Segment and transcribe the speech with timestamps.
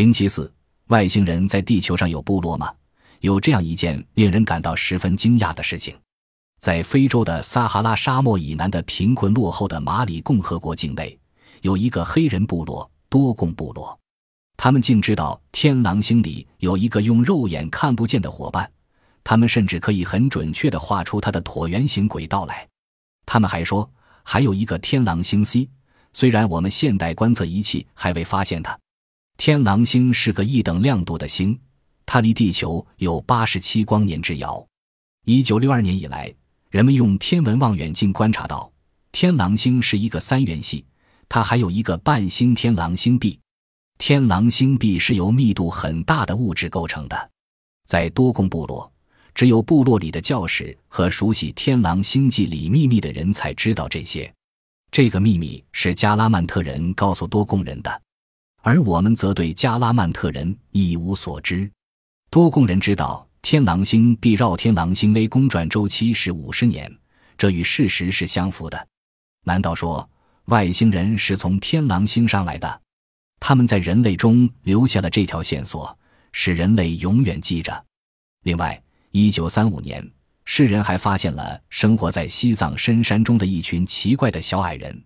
[0.00, 0.50] 零七四，
[0.86, 2.72] 外星人在地球上有部落吗？
[3.20, 5.94] 有这样一件令人感到十分惊讶的事情：
[6.58, 11.18] 在非洲的撒哈拉沙漠以南的贫困落后的马里共和国境内，
[11.60, 14.00] 有一个黑人部落——多贡部落。
[14.56, 18.72] 他们竟知道天狼星里有一个用肉眼看不见的伙伴，
[19.22, 22.66] 他们甚至可以很准确地画出它的椭圆形轨道来。
[23.26, 23.86] 他们还说，
[24.22, 25.68] 还有一个天狼星 C，
[26.14, 28.78] 虽然我们现代观测仪器还未发现它。
[29.40, 31.58] 天狼星是个一等亮度的星，
[32.04, 34.62] 它离地球有八十七光年之遥。
[35.24, 36.30] 一九六二年以来，
[36.68, 38.70] 人们用天文望远镜观察到，
[39.12, 40.84] 天狼星是一个三元系，
[41.26, 43.40] 它还有一个半星天狼星 B。
[43.96, 47.30] 天狼星 B 是由密度很大的物质构成的。
[47.88, 48.92] 在多贡部落，
[49.34, 54.30] 只有部落里的教士和熟悉天狼星际里秘密的人才知道这些。
[54.90, 58.02] 这个秘密是加拉曼特人告诉多贡人的。
[58.62, 61.70] 而我们则对加拉曼特人一无所知。
[62.30, 66.94] 多贡人知道天狼星必绕天狼星 A 公转周期是五十年，
[67.38, 68.86] 这与事实是相符的。
[69.44, 70.08] 难道说
[70.46, 72.80] 外星人是从天狼星上来的？
[73.40, 75.98] 他们在人类中留下了这条线索，
[76.32, 77.84] 使人类永远记着。
[78.42, 80.06] 另外，一九三五年，
[80.44, 85.02] 世人还发现了生活在西藏深山中的一群奇怪的小矮人。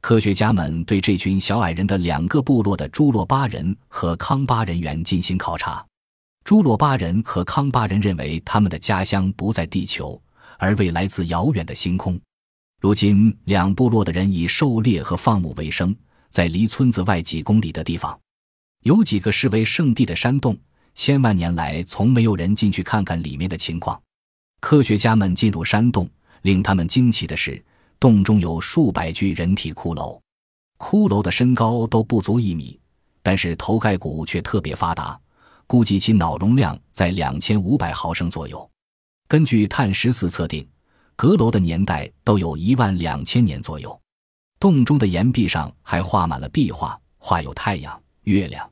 [0.00, 5.84] 科学家们对这群小矮人的两个部落的朱洛巴人和康巴人员进行考察。
[6.44, 10.20] 朱洛巴人和康巴人认为他们的家乡不在地球，
[10.58, 12.18] 而未来自遥远的星空。
[12.80, 15.94] 如今，两部落的人以狩猎和放牧为生，
[16.30, 18.18] 在离村子外几公里的地方，
[18.84, 20.56] 有几个视为圣地的山洞。
[20.94, 24.00] 千万年来，从没有人进去看看里面的情况。
[24.60, 26.08] 科学家们进入山洞，
[26.42, 27.62] 令他们惊奇的是。
[28.00, 30.20] 洞中有数百具人体骷髅，
[30.78, 32.78] 骷髅的身高都不足一米，
[33.22, 35.18] 但是头盖骨却特别发达，
[35.66, 38.70] 估计其脑容量在两千五百毫升左右。
[39.26, 40.66] 根据碳十四测定，
[41.16, 44.00] 阁楼的年代都有一万两千年左右。
[44.60, 48.68] 洞中的岩壁上还画满了壁画，画有太阳、月亮，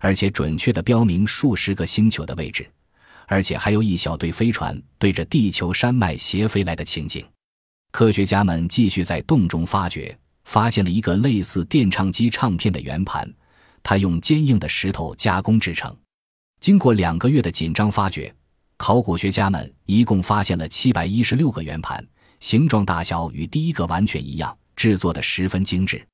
[0.00, 2.66] 而且准确地标明数十个星球的位置，
[3.26, 7.22] 而且还有一小队飞船对着地球山脉斜飞来的情景。
[7.90, 13.28] 科学家们继续在洞中发掘，发现了一个类似电唱机唱片的圆盘，
[13.82, 15.94] 它用坚硬的石头加工制成。
[16.60, 18.32] 经过两个月的紧张发掘，
[18.76, 22.06] 考古学家们一共发现了七百一十六个圆盘，
[22.38, 26.06] 形状大小与第一个完全一样，制作的十分精致。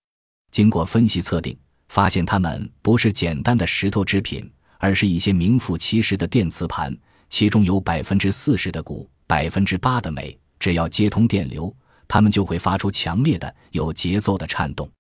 [0.51, 1.57] 经过分析测定，
[1.89, 6.97] 发现它们不是简单的石头制品，而是一些名副其实的电磁盘，
[7.29, 10.39] 其中有百分之四十的钴，百分之八的镁。
[10.67, 11.73] 只要接通电流，
[12.09, 14.91] 它们就会发出强烈的、有节奏的颤动。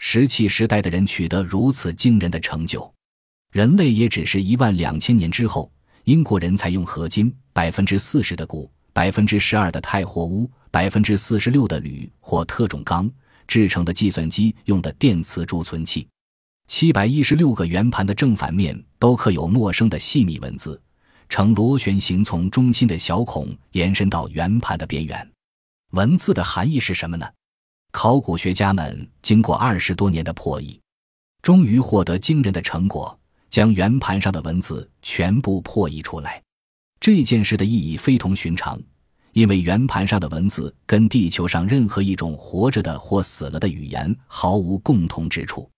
[0.00, 2.92] 石器时代的人取得如此惊人的成就，
[3.52, 5.70] 人类也只是一万两千年之后，
[6.02, 13.08] 英国人才用合金百分之四十的钴、百分之十二的钛或钨、百分之四十六的铝或特种钢
[13.46, 16.08] 制成的计算机用的电磁贮存器。
[16.66, 20.82] 七百一十六个圆盘的正反面都刻有陌生的细密文字。
[21.28, 25.30] 呈螺旋形，从中心的小孔延伸到圆盘的边缘。
[25.92, 27.26] 文字的含义是什么呢？
[27.92, 30.80] 考古学家们经过二十多年的破译，
[31.42, 33.16] 终于获得惊人的成果，
[33.50, 36.42] 将圆盘上的文字全部破译出来。
[36.98, 38.80] 这件事的意义非同寻常，
[39.32, 45.70] 因为圆盘上的文字跟地球上任何一种活着的或死了的语言毫无共同之处。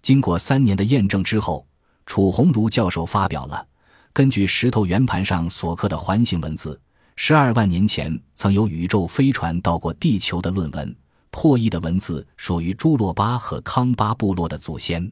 [0.00, 1.66] 经过三年的验证之后，
[2.06, 3.66] 楚鸿儒教授发表了。
[4.12, 6.80] 根据石头圆盘上所刻的环形文字，
[7.16, 10.96] 十二万年前曾有宇宙飞船到过地球的论文，
[11.30, 15.10] 破译的文字属于朱洛巴和康巴部落的祖先。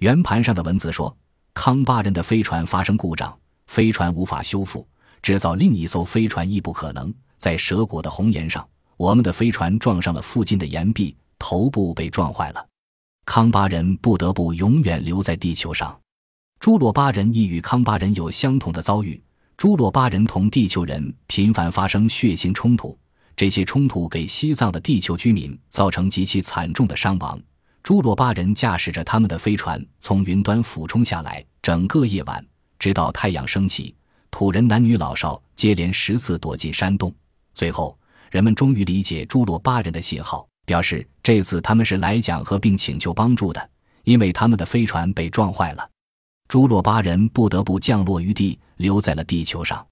[0.00, 1.16] 圆盘上的文字说，
[1.54, 3.36] 康巴人的飞船发生故障，
[3.66, 4.86] 飞船无法修复，
[5.22, 7.12] 制造另一艘飞船亦不可能。
[7.38, 8.66] 在蛇果的红岩上，
[8.96, 12.66] 我们的飞船撞上了附近的岩壁，头部被撞坏了。
[13.24, 15.98] 康巴人不得不永远留在地球上。
[16.58, 19.22] 朱洛巴人亦与康巴人有相同的遭遇。
[19.56, 22.98] 朱洛巴人同地球人频繁发生血腥冲突，
[23.36, 27.40] 这些冲突给西藏的地球居民造成极其惨重的伤亡。
[27.82, 32.44] 朱洛巴人驾驶着他们的飞船从云端俯冲下来，整个夜晚
[32.78, 33.94] 直到太阳升起，
[34.30, 37.14] 土人男女老少接连十次躲进山洞。
[37.54, 37.96] 最后，
[38.30, 43.70] 人们终于理解朱洛巴人的信号，表示这次他们是来讲和并请求帮助的，
[44.02, 45.88] 因为他们的飞船被撞坏了。
[46.48, 49.84] 朱洛巴人不得不降落于地，留在了地球上。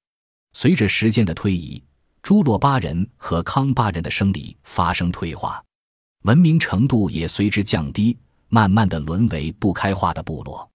[0.53, 1.83] 随着时间的推移，
[2.23, 5.63] 朱洛巴人和康巴人的生理发生退化，
[6.23, 8.17] 文明程度也随之降低，
[8.49, 10.69] 慢慢的沦为不开化的部落。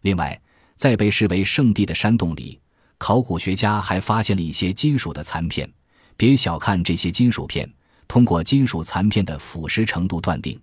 [0.00, 0.40] 另外，
[0.76, 2.58] 在被视为圣地的山洞里，
[2.96, 5.70] 考古学家还发现了一些金属的残片。
[6.16, 7.70] 别小看这些金属片，
[8.08, 10.58] 通过金属残片的腐蚀程度断定，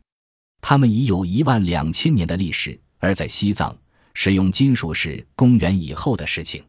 [0.60, 2.78] 它们已有一万两千年的历史。
[2.98, 3.78] 而在西藏，
[4.16, 6.64] 使用金属是公元以后的事情。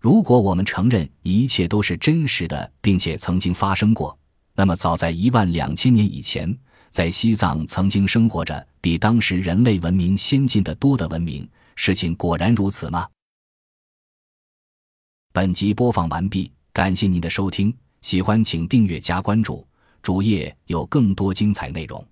[0.00, 4.18] 如果我们承认一切都是真实的，并且曾经发生过，
[4.54, 6.56] 那么早在一万两千年以前，
[6.90, 11.48] 在西藏曾经生活着比当时人类文明先进的多的文明。
[11.76, 13.08] 事情果然如此吗？
[15.32, 19.64] 本集播放完毕，感谢您的收听，喜欢请订阅加关注，
[20.02, 22.04] 主页有更多精彩内容。